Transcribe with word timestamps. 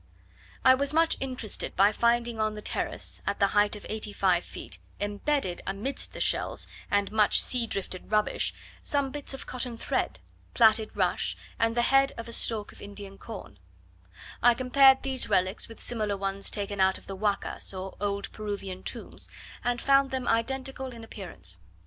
I 0.65 0.73
was 0.73 0.95
much 0.95 1.15
interested 1.19 1.75
by 1.75 1.91
finding 1.91 2.39
on 2.39 2.55
the 2.55 2.61
terrace, 2.63 3.21
at 3.27 3.39
the 3.39 3.49
height 3.53 3.75
of 3.75 3.85
eighty 3.87 4.11
five 4.13 4.43
feet, 4.43 4.79
embedded 4.99 5.61
amidst 5.67 6.13
the 6.13 6.19
shells 6.19 6.67
and 6.89 7.11
much 7.11 7.39
sea 7.39 7.67
drifted 7.67 8.09
rubbish, 8.11 8.51
some 8.81 9.11
bits 9.11 9.35
of 9.35 9.45
cotton 9.45 9.77
thread, 9.77 10.17
plaited 10.55 10.97
rush, 10.97 11.37
and 11.59 11.77
the 11.77 11.83
head 11.83 12.13
of 12.17 12.27
a 12.27 12.33
stalk 12.33 12.71
of 12.71 12.81
Indian 12.81 13.19
corn: 13.19 13.59
I 14.41 14.55
compared 14.55 15.03
these 15.03 15.29
relics 15.29 15.67
with 15.67 15.79
similar 15.79 16.17
ones 16.17 16.49
taken 16.49 16.81
out 16.81 16.97
of 16.97 17.05
the 17.05 17.15
Huacas, 17.17 17.71
or 17.71 17.95
old 18.01 18.31
Peruvian 18.31 18.81
tombs, 18.81 19.29
and 19.63 19.79
found 19.79 20.09
them 20.09 20.27
identical 20.27 20.87
in 20.93 21.03
appearance. 21.03 21.59